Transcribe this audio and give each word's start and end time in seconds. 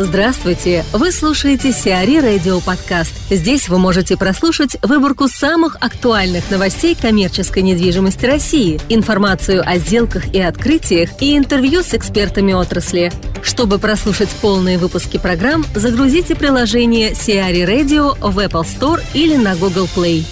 Здравствуйте! 0.00 0.84
Вы 0.92 1.10
слушаете 1.10 1.72
Сиари 1.72 2.20
Радио 2.20 2.60
Подкаст. 2.60 3.12
Здесь 3.30 3.68
вы 3.68 3.80
можете 3.80 4.16
прослушать 4.16 4.76
выборку 4.80 5.26
самых 5.26 5.76
актуальных 5.80 6.52
новостей 6.52 6.94
коммерческой 6.94 7.64
недвижимости 7.64 8.24
России, 8.24 8.80
информацию 8.88 9.60
о 9.68 9.76
сделках 9.78 10.32
и 10.32 10.40
открытиях 10.40 11.20
и 11.20 11.36
интервью 11.36 11.82
с 11.82 11.94
экспертами 11.94 12.52
отрасли. 12.52 13.10
Чтобы 13.42 13.80
прослушать 13.80 14.28
полные 14.40 14.78
выпуски 14.78 15.18
программ, 15.18 15.64
загрузите 15.74 16.36
приложение 16.36 17.16
Сиари 17.16 17.62
Radio 17.62 18.16
в 18.20 18.38
Apple 18.38 18.62
Store 18.62 19.02
или 19.14 19.34
на 19.34 19.56
Google 19.56 19.88
Play. 19.96 20.24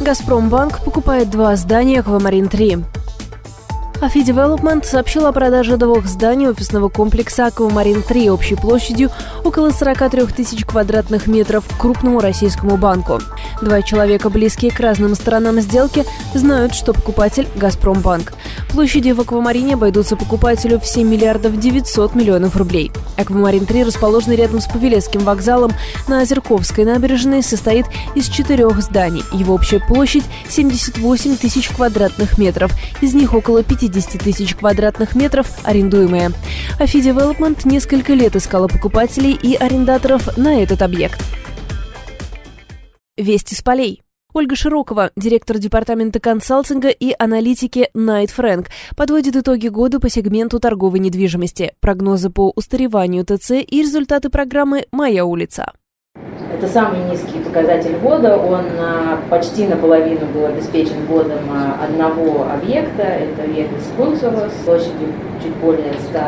«Газпромбанк» 0.00 0.82
покупает 0.82 1.28
два 1.28 1.54
здания 1.56 2.00
«Аквамарин-3». 2.00 2.93
Афи 4.04 4.20
Development 4.20 4.84
сообщил 4.84 5.24
о 5.24 5.32
продаже 5.32 5.78
двух 5.78 6.04
зданий 6.04 6.46
офисного 6.46 6.90
комплекса 6.90 7.46
«Аквамарин-3» 7.46 8.28
общей 8.28 8.54
площадью 8.54 9.10
около 9.44 9.70
43 9.70 10.26
тысяч 10.26 10.66
квадратных 10.66 11.26
метров 11.26 11.64
крупному 11.78 12.20
российскому 12.20 12.76
банку. 12.76 13.22
Два 13.62 13.80
человека, 13.80 14.28
близкие 14.28 14.72
к 14.72 14.80
разным 14.80 15.14
сторонам 15.14 15.58
сделки, 15.62 16.04
знают, 16.34 16.74
что 16.74 16.92
покупатель– 16.92 17.48
«Газпромбанк». 17.56 18.34
Площади 18.70 19.12
в 19.12 19.22
«Аквамарине» 19.22 19.72
обойдутся 19.72 20.16
покупателю 20.16 20.78
в 20.78 20.86
7 20.86 21.08
миллиардов 21.08 21.58
900 21.58 22.14
миллионов 22.14 22.56
рублей. 22.56 22.92
«Аквамарин-3» 23.16 23.84
расположенный 23.84 24.36
рядом 24.36 24.60
с 24.60 24.66
Павелецким 24.66 25.22
вокзалом 25.22 25.72
на 26.08 26.20
Озерковской 26.20 26.84
набережной 26.84 27.42
состоит 27.42 27.86
из 28.14 28.28
четырех 28.28 28.82
зданий. 28.82 29.24
Его 29.32 29.54
общая 29.54 29.80
площадь– 29.80 30.24
78 30.50 31.36
тысяч 31.36 31.70
квадратных 31.70 32.36
метров. 32.36 32.70
Из 33.00 33.14
них 33.14 33.32
около 33.32 33.62
50 33.62 33.93
50 33.94 34.22
тысяч 34.22 34.54
квадратных 34.56 35.14
метров 35.14 35.46
арендуемые. 35.64 36.32
Афи 36.80 37.00
Development 37.00 37.58
несколько 37.64 38.12
лет 38.12 38.34
искала 38.34 38.66
покупателей 38.66 39.38
и 39.40 39.54
арендаторов 39.54 40.36
на 40.36 40.60
этот 40.60 40.82
объект. 40.82 41.22
Вести 43.16 43.54
с 43.54 43.62
полей. 43.62 44.02
Ольга 44.32 44.56
Широкова, 44.56 45.12
директор 45.14 45.58
департамента 45.58 46.18
консалтинга 46.18 46.88
и 46.88 47.14
аналитики 47.16 47.88
Night 47.94 48.30
Frank, 48.36 48.66
подводит 48.96 49.36
итоги 49.36 49.68
года 49.68 50.00
по 50.00 50.08
сегменту 50.08 50.58
торговой 50.58 50.98
недвижимости, 50.98 51.74
прогнозы 51.78 52.30
по 52.30 52.52
устареванию 52.56 53.24
ТЦ 53.24 53.52
и 53.52 53.80
результаты 53.80 54.30
программы 54.30 54.86
«Моя 54.90 55.24
улица». 55.24 55.72
Это 56.54 56.68
самый 56.68 57.00
низкий 57.10 57.40
показатель 57.40 57.96
года, 57.96 58.36
он 58.36 58.66
а, 58.78 59.18
почти 59.28 59.66
наполовину 59.66 60.24
был 60.26 60.46
обеспечен 60.46 61.04
годом 61.06 61.40
а, 61.50 61.84
одного 61.84 62.46
объекта, 62.48 63.02
это 63.02 63.42
объект 63.42 63.72
Скунцево 63.82 64.48
с 64.48 64.64
площадью 64.64 65.08
чуть 65.44 65.54
более 65.56 65.92
100 65.92 66.20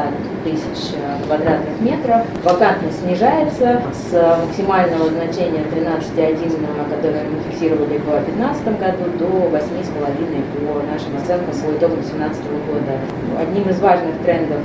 тысяч 0.45 0.95
а, 1.01 1.25
квадратных 1.25 1.81
метров. 1.81 2.23
Вакантность 2.45 3.01
снижается 3.01 3.81
с 3.93 4.13
максимального 4.45 5.09
значения 5.09 5.65
13,1, 5.73 6.91
которое 6.91 7.25
мы 7.25 7.41
фиксировали 7.49 7.97
в 7.97 8.05
2015 8.05 8.79
году, 8.79 9.05
до 9.19 9.57
8,5 9.57 10.45
по 10.53 10.85
нашим 10.93 11.17
оценкам 11.17 11.55
по 11.55 11.73
итогам 11.73 12.01
2017 12.03 12.43
года. 12.69 12.93
Одним 13.41 13.69
из 13.71 13.81
важных 13.81 14.19
трендов 14.23 14.61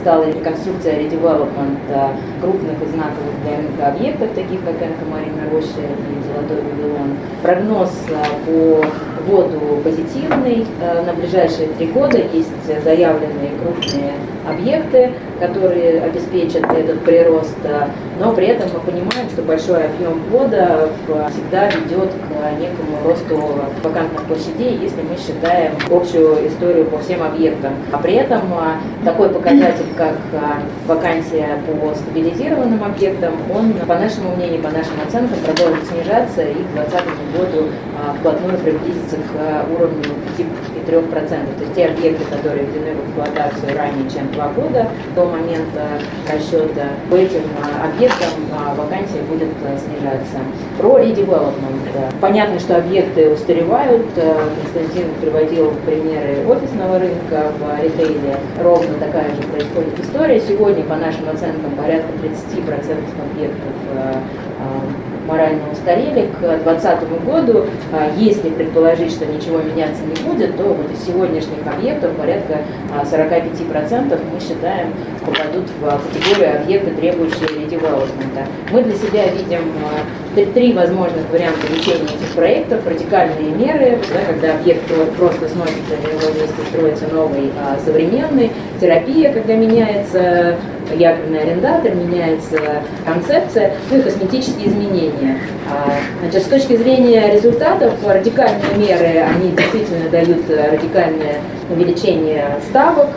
стала 0.00 0.24
реконструкция, 0.30 0.98
редевелопмент 0.98 1.80
крупных 2.40 2.82
и 2.82 2.86
знаковых 2.86 3.34
для 3.44 3.56
рынка 3.56 3.88
объектов, 3.88 4.30
таких 4.34 4.60
как 4.64 4.74
Энка 4.80 5.04
Марина 5.10 5.50
Роща 5.50 5.82
и 5.82 6.22
Золотой 6.26 6.62
Вавилон. 6.62 7.16
Прогноз 7.42 7.90
по 8.46 8.84
году 9.26 9.80
позитивный. 9.84 10.66
Э, 10.80 11.02
на 11.02 11.12
ближайшие 11.12 11.68
три 11.78 11.86
года 11.86 12.18
есть 12.18 12.50
заявленные 12.84 13.50
крупные 13.62 14.12
объекты, 14.48 15.12
которые 15.38 16.02
обеспечат 16.02 16.64
этот 16.72 17.00
прирост, 17.02 17.56
но 18.18 18.32
при 18.32 18.46
этом 18.46 18.68
мы 18.72 18.80
понимаем, 18.80 19.28
что 19.30 19.42
большой 19.42 19.84
объем 19.84 20.20
ввода 20.30 20.88
всегда 21.30 21.66
ведет 21.66 22.10
к 22.10 22.60
некому 22.60 22.98
росту 23.04 23.40
вакантных 23.82 24.22
площадей, 24.24 24.78
если 24.78 25.02
мы 25.02 25.16
считаем 25.16 25.72
общую 25.90 26.46
историю 26.48 26.86
по 26.86 26.98
всем 26.98 27.22
объектам. 27.22 27.72
А 27.92 27.98
при 27.98 28.14
этом 28.14 28.40
а, 28.54 28.76
такой 29.04 29.30
показатель, 29.30 29.86
как 29.96 30.16
вакансия 30.86 31.58
по 31.66 31.94
стабилизированным 31.94 32.82
объектам, 32.82 33.34
он, 33.54 33.72
по 33.86 33.94
нашему 33.94 34.34
мнению, 34.36 34.62
по 34.62 34.70
нашим 34.70 34.94
оценкам, 35.06 35.38
продолжит 35.44 35.86
снижаться 35.86 36.42
и 36.42 36.54
к 36.54 36.74
2020 36.74 37.02
году 37.36 37.68
вплотную 38.18 38.58
приблизиться 38.58 39.16
к 39.16 39.70
уровню 39.70 40.02
5,3%. 40.38 41.28
То 41.28 41.62
есть 41.62 41.74
те 41.74 41.86
объекты, 41.86 42.24
которые 42.24 42.64
введены 42.64 42.94
в 42.94 43.06
эксплуатацию 43.06 43.76
ранее, 43.76 44.10
чем 44.10 44.30
два 44.32 44.48
года 44.48 44.88
до 45.14 45.24
момента 45.24 46.00
расчета, 46.32 46.88
по 47.10 47.14
этим 47.14 47.42
а, 47.62 47.88
объектам 47.88 48.28
а, 48.52 48.74
вакансия 48.74 49.22
будет 49.28 49.48
снижаться. 49.78 50.38
Про 50.78 50.98
редевелопмент. 50.98 51.82
Понятно, 52.20 52.58
что 52.58 52.76
объекты 52.76 53.30
устаревают. 53.30 54.06
Константин 54.14 55.08
приводил 55.20 55.72
примеры 55.86 56.46
офисного 56.48 56.98
рынка 56.98 57.52
в 57.58 57.82
ритейле. 57.82 58.36
Ровно 58.62 58.94
такая 58.98 59.28
же 59.34 59.42
происходит 59.42 60.00
история. 60.00 60.40
Сегодня, 60.40 60.82
по 60.84 60.96
нашим 60.96 61.28
оценкам, 61.28 61.72
порядка 61.76 62.08
30% 62.22 62.96
объектов 63.32 63.72
морально 65.26 65.70
устарели 65.70 66.26
к 66.26 66.40
2020 66.40 67.24
году. 67.24 67.66
А, 67.92 68.10
если 68.16 68.50
предположить, 68.50 69.12
что 69.12 69.26
ничего 69.26 69.58
меняться 69.58 70.02
не 70.02 70.28
будет, 70.28 70.56
то 70.56 70.64
вот 70.64 70.90
из 70.92 71.04
сегодняшних 71.04 71.66
объектов 71.66 72.12
порядка 72.16 72.58
45% 73.04 74.12
а, 74.12 74.18
мы 74.32 74.40
считаем 74.40 74.88
попадут 75.20 75.68
в 75.80 76.12
категорию 76.12 76.62
объекты, 76.62 76.90
требующие 76.92 77.64
редевелопмента. 77.64 78.46
Мы 78.70 78.82
для 78.82 78.94
себя 78.94 79.28
видим 79.28 79.72
а, 79.84 80.21
три 80.34 80.72
возможных 80.72 81.28
варианта 81.30 81.66
лечения 81.68 82.04
этих 82.04 82.34
проектов. 82.34 82.86
Радикальные 82.86 83.50
меры, 83.50 83.98
да, 84.12 84.32
когда 84.32 84.54
объект 84.54 84.82
просто 85.16 85.48
сносится, 85.48 85.94
на 86.02 86.08
его 86.08 86.40
месте 86.40 86.54
строится 86.70 87.04
новый, 87.12 87.52
современный. 87.84 88.50
Терапия, 88.80 89.32
когда 89.32 89.54
меняется 89.54 90.56
якорный 90.94 91.42
арендатор, 91.42 91.94
меняется 91.94 92.58
концепция, 93.04 93.74
ну 93.90 93.98
и 93.98 94.02
косметические 94.02 94.68
изменения. 94.68 95.38
А, 95.70 95.92
значит, 96.20 96.42
с 96.42 96.46
точки 96.46 96.76
зрения 96.76 97.32
результатов, 97.32 97.92
радикальные 98.06 98.74
меры, 98.76 99.22
они 99.22 99.52
действительно 99.52 100.08
дают 100.10 100.48
радикальное 100.48 101.40
увеличение 101.70 102.44
ставок, 102.68 103.08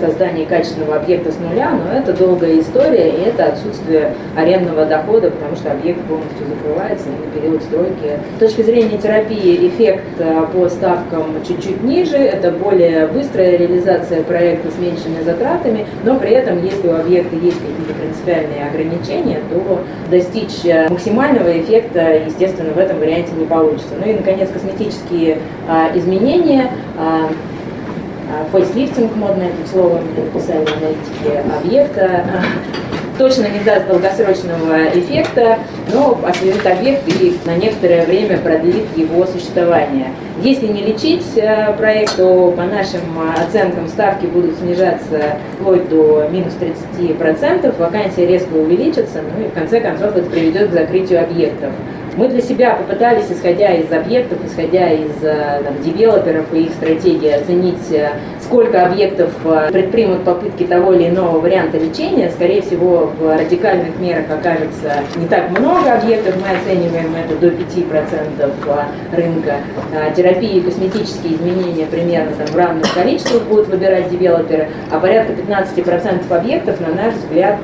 создание 0.00 0.46
качественного 0.46 0.96
объекта 0.96 1.32
с 1.32 1.38
нуля, 1.38 1.70
но 1.70 1.98
это 1.98 2.12
долгая 2.12 2.60
история, 2.60 3.08
и 3.08 3.22
это 3.22 3.46
отсутствие 3.46 4.14
арендного 4.36 4.84
дохода, 4.84 5.30
потому 5.30 5.56
что 5.56 5.72
объект 5.72 6.00
полностью 6.02 6.46
закрывается 6.46 7.06
на 7.08 7.40
период 7.40 7.62
стройки. 7.62 8.18
С 8.36 8.38
точки 8.38 8.62
зрения 8.62 8.98
терапии 8.98 9.68
эффект 9.68 10.04
а, 10.20 10.46
по 10.46 10.68
ставкам 10.68 11.36
чуть-чуть 11.46 11.82
ниже, 11.82 12.16
это 12.16 12.50
более 12.50 13.06
быстрая 13.06 13.56
реализация 13.56 14.22
проекта 14.22 14.70
с 14.70 14.78
меньшими 14.78 15.22
затратами, 15.24 15.86
но 16.04 16.18
при 16.18 16.30
этом, 16.30 16.62
если 16.62 16.88
у 16.88 16.94
объекта 16.94 17.36
есть 17.36 17.58
какие-то 17.58 17.94
принципиальные 17.94 18.66
ограничения, 18.68 19.40
то 19.50 19.80
достичь 20.10 20.66
а, 20.66 20.88
максимального 20.90 21.58
эффекта, 21.60 21.91
естественно, 22.00 22.72
в 22.72 22.78
этом 22.78 22.98
варианте 22.98 23.32
не 23.36 23.46
получится. 23.46 23.94
Ну 23.98 24.10
и, 24.10 24.14
наконец, 24.14 24.48
косметические 24.50 25.38
а, 25.68 25.90
изменения. 25.96 26.70
А, 26.98 27.30
фейслифтинг, 28.50 29.14
модное 29.16 29.48
это 29.48 29.70
слово, 29.70 30.00
написали 30.16 30.64
аналитики 30.64 31.60
объекта, 31.60 32.24
точно 33.18 33.46
не 33.48 33.60
даст 33.60 33.86
долгосрочного 33.86 34.88
эффекта, 34.94 35.58
но 35.92 36.18
освежит 36.24 36.66
объект 36.66 37.02
и 37.08 37.36
на 37.44 37.56
некоторое 37.56 38.06
время 38.06 38.38
продлит 38.38 38.86
его 38.96 39.26
существование. 39.26 40.12
Если 40.40 40.66
не 40.66 40.82
лечить 40.82 41.36
э, 41.36 41.72
проект, 41.76 42.16
то 42.16 42.52
по 42.56 42.64
нашим 42.64 43.02
оценкам 43.36 43.86
ставки 43.88 44.26
будут 44.26 44.58
снижаться 44.58 45.36
вплоть 45.54 45.88
до 45.88 46.26
минус 46.30 46.54
30%, 46.60 47.78
вакансия 47.78 48.26
резко 48.26 48.52
увеличится, 48.54 49.20
ну 49.22 49.44
и 49.44 49.48
в 49.48 49.52
конце 49.52 49.80
концов 49.80 50.16
это 50.16 50.28
приведет 50.28 50.70
к 50.70 50.72
закрытию 50.72 51.22
объектов. 51.22 51.70
Мы 52.14 52.28
для 52.28 52.42
себя 52.42 52.74
попытались, 52.74 53.30
исходя 53.30 53.72
из 53.72 53.90
объектов, 53.90 54.38
исходя 54.44 54.90
из 54.90 55.12
э, 55.22 55.62
там, 55.64 55.82
девелоперов 55.82 56.44
и 56.52 56.64
их 56.64 56.72
стратегии, 56.72 57.30
оценить, 57.30 57.90
э, 57.90 58.10
сколько 58.42 58.86
объектов 58.86 59.30
э, 59.44 59.68
предпримут 59.70 60.24
попытки 60.24 60.64
того 60.64 60.92
или 60.92 61.08
иного 61.08 61.38
варианта 61.38 61.78
лечения. 61.78 62.30
Скорее 62.30 62.62
всего, 62.62 63.12
в 63.18 63.36
радикальных 63.36 63.98
мерах 63.98 64.30
окажется 64.30 65.02
не 65.16 65.26
так 65.26 65.50
много 65.50 65.94
объектов, 65.94 66.34
мы 66.36 66.56
оцениваем 66.56 67.14
это 67.14 67.36
до 67.36 67.48
5% 67.48 68.84
рынка. 69.12 69.54
Терапии 70.16 70.58
и 70.58 70.60
косметические 70.60 71.34
изменения 71.34 71.86
примерно 71.86 72.32
там, 72.36 72.46
в 72.46 72.56
равных 72.56 72.92
количествах 72.94 73.42
будут 73.44 73.68
выбирать 73.68 74.10
девелоперы, 74.10 74.68
а 74.90 74.98
порядка 74.98 75.32
15% 75.32 76.34
объектов, 76.34 76.80
на 76.80 76.88
наш 76.88 77.14
взгляд, 77.14 77.58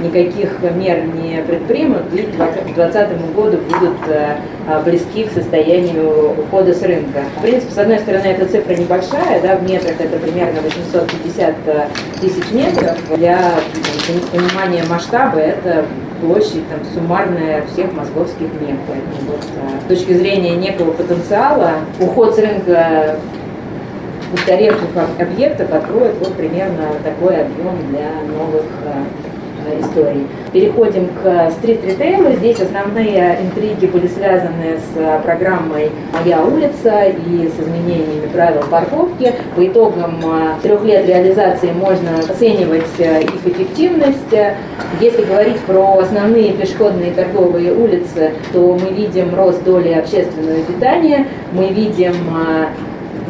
никаких 0.00 0.50
мер 0.74 1.04
не 1.04 1.42
предпримут 1.42 2.12
и 2.12 2.22
к 2.22 2.36
2020 2.36 3.34
году 3.34 3.58
будут 3.58 3.96
э, 4.08 4.82
близки 4.84 5.24
к 5.24 5.32
состоянию 5.32 6.32
ухода 6.38 6.74
с 6.74 6.82
рынка. 6.82 7.22
В 7.38 7.42
принципе, 7.42 7.72
с 7.72 7.78
одной 7.78 7.98
стороны, 7.98 8.26
эта 8.26 8.46
цифра 8.46 8.74
небольшая, 8.74 9.40
да, 9.42 9.56
в 9.56 9.62
метрах 9.68 10.00
это 10.00 10.11
это 10.12 10.18
примерно 10.18 10.60
850 10.60 11.54
тысяч 12.20 12.50
метров. 12.52 12.96
Для 13.16 13.54
понимания 14.30 14.84
масштаба 14.88 15.38
это 15.38 15.84
площадь 16.20 16.68
там, 16.68 16.80
суммарная 16.94 17.64
всех 17.72 17.92
московских. 17.92 18.48
Поэтому 18.60 19.32
вот, 19.32 19.44
с 19.84 19.88
точки 19.88 20.12
зрения 20.12 20.56
некого 20.56 20.92
потенциала, 20.92 21.72
уход 21.98 22.34
с 22.34 22.38
рынка 22.38 23.16
устаревших 24.34 24.88
объектов 25.18 25.72
откроет 25.72 26.16
вот 26.18 26.34
примерно 26.34 26.88
такой 27.04 27.42
объем 27.42 27.76
для 27.90 28.08
новых 28.36 28.64
Э, 28.84 29.04
историй. 29.80 30.26
Переходим 30.52 31.08
к 31.22 31.50
стрит-ритейлу. 31.52 32.32
Здесь 32.32 32.60
основные 32.60 33.38
интриги 33.42 33.86
были 33.86 34.06
связаны 34.06 34.78
с 34.78 34.96
э, 34.96 35.20
программой 35.22 35.90
«Моя 36.12 36.42
улица» 36.42 37.04
и 37.04 37.48
с 37.48 37.60
изменениями 37.60 38.26
правил 38.32 38.62
парковки. 38.70 39.32
По 39.56 39.66
итогам 39.66 40.20
э, 40.24 40.62
трех 40.62 40.84
лет 40.84 41.06
реализации 41.06 41.72
можно 41.72 42.18
оценивать 42.18 42.98
их 42.98 43.46
эффективность. 43.46 44.18
Если 45.00 45.24
говорить 45.24 45.58
про 45.60 45.98
основные 45.98 46.52
пешеходные 46.52 47.12
торговые 47.12 47.72
улицы, 47.72 48.32
то 48.52 48.78
мы 48.80 48.92
видим 48.92 49.34
рост 49.34 49.62
доли 49.64 49.90
общественного 49.90 50.60
питания, 50.62 51.26
мы 51.52 51.68
видим 51.68 52.14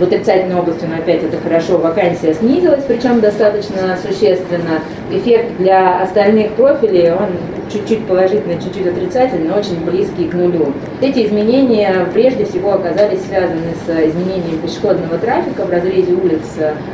в 0.02 0.04
отрицательной 0.04 0.56
области, 0.56 0.84
но 0.84 0.96
опять 0.96 1.22
это 1.22 1.37
хорошо, 1.38 1.78
вакансия 1.78 2.34
снизилась, 2.34 2.82
причем 2.87 3.20
достаточно 3.20 3.96
существенно. 4.02 4.81
Эффект 5.10 5.56
для 5.58 6.02
остальных 6.02 6.52
профилей, 6.54 7.12
он 7.12 7.28
чуть-чуть 7.72 8.04
положительный, 8.06 8.60
чуть-чуть 8.60 8.88
отрицательный, 8.88 9.49
но 9.49 9.58
очень 9.58 9.84
близкий 9.84 10.26
к 10.26 10.34
нулю. 10.34 10.72
Эти 11.00 11.25
изменения 11.26 12.04
прежде 12.12 12.44
всего 12.44 12.72
оказались 12.72 13.25
связаны 13.26 13.75
с 13.87 14.10
изменением 14.10 14.58
пешеходного 14.58 15.19
трафика 15.19 15.64
в 15.64 15.70
разрезе 15.70 16.12
улиц. 16.12 16.43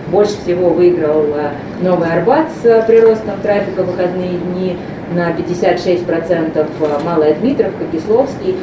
Больше 0.09 0.35
всего 0.45 0.69
выиграл 0.69 1.25
Новый 1.81 2.13
Арбат 2.13 2.47
с 2.63 2.83
приростом 2.87 3.41
трафика 3.43 3.85
в 3.85 3.87
выходные 3.87 4.33
дни 4.33 4.77
на 5.15 5.31
56%, 5.31 6.67
Малая 7.05 7.35
Дмитровка, 7.35 7.85
Кисловский 7.91 8.57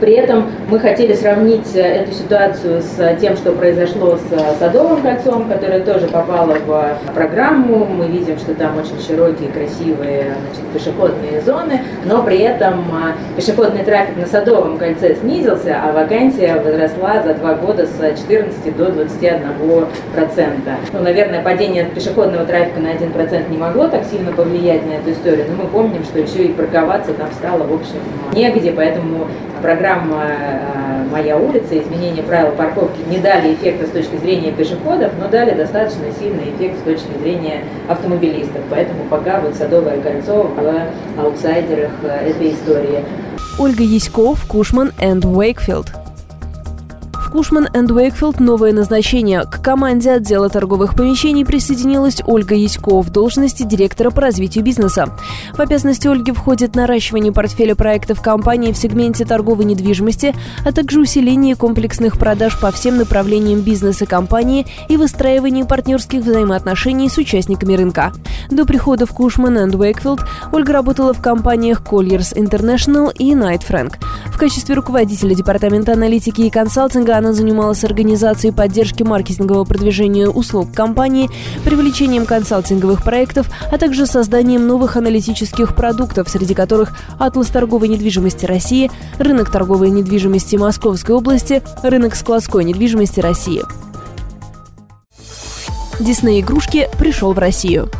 при 0.00 0.12
этом 0.12 0.44
мы 0.68 0.78
хотели 0.78 1.14
сравнить 1.14 1.74
э, 1.74 1.80
эту 1.80 2.12
ситуацию 2.12 2.82
с 2.82 3.16
тем, 3.20 3.36
что 3.36 3.52
произошло 3.52 4.16
с 4.16 4.32
э, 4.32 4.38
Садовым 4.58 5.02
кольцом, 5.02 5.48
которое 5.48 5.80
тоже 5.80 6.06
попало 6.06 6.54
в 6.54 7.12
программу. 7.14 7.84
Мы 7.84 8.06
видим, 8.06 8.38
что 8.38 8.54
там 8.54 8.78
очень 8.78 9.00
широкие, 9.00 9.50
красивые 9.50 10.34
значит, 10.46 10.64
пешеходные 10.72 11.40
зоны, 11.40 11.82
но 12.04 12.22
при 12.22 12.38
этом 12.38 12.80
э, 12.80 13.36
пешеходный 13.36 13.84
трафик 13.84 14.16
на 14.16 14.26
Садовом 14.26 14.78
кольце 14.78 15.16
снизился, 15.16 15.76
а 15.82 15.92
вакансия 15.92 16.60
возросла 16.60 17.22
за 17.22 17.34
два 17.34 17.54
года 17.54 17.86
с 17.86 17.98
14 17.98 18.76
до 18.76 18.92
21 18.92 19.86
процента. 20.14 20.76
Ну, 20.92 21.00
наверное, 21.00 21.42
падение 21.42 21.84
пешеходного 21.86 22.44
трафика 22.44 22.80
на 22.80 22.88
1% 22.88 23.50
не 23.50 23.58
могло 23.58 23.88
так 23.88 24.04
сильно 24.04 24.32
повлиять 24.32 24.86
на 24.86 24.92
эту 24.92 25.12
историю, 25.12 25.46
но 25.48 25.64
мы 25.64 25.68
помним, 25.68 26.04
что 26.04 26.20
еще 26.20 26.44
и 26.44 26.52
парковаться 26.52 27.12
там 27.14 27.28
стало, 27.32 27.64
в 27.64 27.74
общем, 27.74 27.98
негде, 28.32 28.72
поэтому 28.72 29.26
программа 29.62 29.87
э, 29.96 31.04
«Моя 31.10 31.36
улица», 31.36 31.78
изменение 31.78 32.22
правил 32.22 32.52
парковки 32.52 33.00
не 33.08 33.18
дали 33.18 33.54
эффекта 33.54 33.86
с 33.86 33.90
точки 33.90 34.16
зрения 34.16 34.52
пешеходов, 34.52 35.12
но 35.20 35.28
дали 35.28 35.54
достаточно 35.54 36.04
сильный 36.18 36.50
эффект 36.50 36.80
с 36.80 36.82
точки 36.82 37.18
зрения 37.20 37.64
автомобилистов. 37.88 38.60
Поэтому 38.70 39.04
пока 39.08 39.40
вот 39.40 39.54
Садовое 39.54 40.00
кольцо 40.00 40.42
в 40.42 41.20
аутсайдерах 41.20 41.92
э, 42.02 42.30
этой 42.30 42.52
истории. 42.52 43.04
Ольга 43.58 43.82
Яськов, 43.82 44.44
Кушман 44.46 44.92
энд 45.00 45.24
Уэйкфилд. 45.24 45.86
Кушман 47.30 47.68
энд 47.74 47.90
Уэйкфилд 47.90 48.40
новое 48.40 48.72
назначение. 48.72 49.42
К 49.42 49.60
команде 49.62 50.12
отдела 50.12 50.48
торговых 50.48 50.94
помещений 50.94 51.44
присоединилась 51.44 52.22
Ольга 52.26 52.54
Ясько 52.54 53.00
в 53.02 53.10
должности 53.10 53.64
директора 53.64 54.10
по 54.10 54.22
развитию 54.22 54.64
бизнеса. 54.64 55.10
В 55.54 55.60
обязанности 55.60 56.06
Ольги 56.06 56.32
входит 56.32 56.74
наращивание 56.76 57.32
портфеля 57.32 57.74
проектов 57.74 58.20
компании 58.20 58.72
в 58.72 58.76
сегменте 58.76 59.24
торговой 59.24 59.64
недвижимости, 59.64 60.34
а 60.64 60.72
также 60.72 61.00
усиление 61.00 61.56
комплексных 61.56 62.18
продаж 62.18 62.60
по 62.60 62.70
всем 62.70 62.98
направлениям 62.98 63.60
бизнеса 63.60 64.06
компании 64.06 64.66
и 64.88 64.96
выстраивание 64.96 65.64
партнерских 65.64 66.20
взаимоотношений 66.20 67.08
с 67.08 67.16
участниками 67.16 67.74
рынка. 67.74 68.12
До 68.50 68.64
прихода 68.64 69.06
в 69.06 69.12
Кушман 69.12 69.58
энд 69.58 69.74
Уэйкфилд 69.74 70.20
Ольга 70.52 70.72
работала 70.72 71.12
в 71.14 71.20
компаниях 71.20 71.82
Colliers 71.82 72.36
International 72.36 73.12
и 73.12 73.32
Knight 73.32 73.62
Frank. 73.68 73.94
В 74.26 74.38
качестве 74.38 74.74
руководителя 74.74 75.34
департамента 75.34 75.92
аналитики 75.92 76.42
и 76.42 76.50
консалтинга 76.50 77.16
она 77.16 77.32
занималась 77.32 77.84
организацией 77.84 78.52
поддержки 78.52 79.02
маркетингового 79.02 79.64
продвижения 79.64 80.28
услуг 80.28 80.72
компании, 80.72 81.30
привлечением 81.64 82.26
консалтинговых 82.26 83.02
проектов, 83.02 83.50
а 83.72 83.78
также 83.78 84.06
созданием 84.06 84.66
новых 84.66 84.96
аналитических 84.96 85.37
продуктов, 85.74 86.28
среди 86.28 86.54
которых 86.54 86.92
«Атлас 87.18 87.48
торговой 87.48 87.88
недвижимости 87.88 88.46
России», 88.46 88.90
«Рынок 89.18 89.50
торговой 89.50 89.90
недвижимости 89.90 90.56
Московской 90.56 91.14
области», 91.14 91.62
«Рынок 91.82 92.14
складской 92.14 92.64
недвижимости 92.64 93.20
России». 93.20 93.62
Дисней 96.00 96.40
игрушки 96.40 96.88
пришел 96.98 97.32
в 97.32 97.38
Россию. 97.38 97.90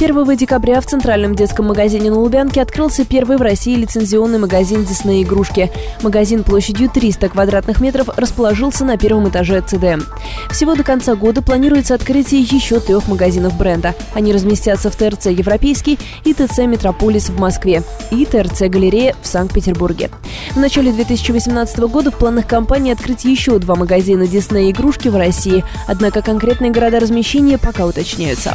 1 0.00 0.34
декабря 0.34 0.80
в 0.80 0.86
центральном 0.86 1.34
детском 1.34 1.66
магазине 1.66 2.10
на 2.10 2.20
Лубянке 2.20 2.62
открылся 2.62 3.04
первый 3.04 3.36
в 3.36 3.42
России 3.42 3.74
лицензионный 3.74 4.38
магазин 4.38 4.82
Дисней 4.82 5.22
игрушки. 5.22 5.70
Магазин 6.00 6.42
площадью 6.42 6.88
300 6.88 7.28
квадратных 7.28 7.82
метров 7.82 8.08
расположился 8.16 8.86
на 8.86 8.96
первом 8.96 9.28
этаже 9.28 9.60
ЦД. 9.60 10.02
Всего 10.50 10.74
до 10.74 10.84
конца 10.84 11.16
года 11.16 11.42
планируется 11.42 11.94
открытие 11.94 12.40
еще 12.40 12.80
трех 12.80 13.08
магазинов 13.08 13.58
бренда. 13.58 13.94
Они 14.14 14.32
разместятся 14.32 14.88
в 14.90 14.96
ТРЦ 14.96 15.26
«Европейский» 15.26 15.98
и 16.24 16.32
ТЦ 16.32 16.60
«Метрополис» 16.60 17.28
в 17.28 17.38
Москве 17.38 17.82
и 18.10 18.24
ТРЦ 18.24 18.70
«Галерея» 18.70 19.14
в 19.20 19.26
Санкт-Петербурге. 19.26 20.08
В 20.52 20.56
начале 20.56 20.92
2018 20.92 21.78
года 21.80 22.10
в 22.10 22.16
планах 22.16 22.46
компании 22.46 22.94
открыть 22.94 23.26
еще 23.26 23.58
два 23.58 23.74
магазина 23.74 24.26
Дисней 24.26 24.70
игрушки 24.70 25.08
в 25.08 25.16
России, 25.16 25.62
однако 25.86 26.22
конкретные 26.22 26.70
города 26.70 27.00
размещения 27.00 27.58
пока 27.58 27.84
уточняются. 27.84 28.54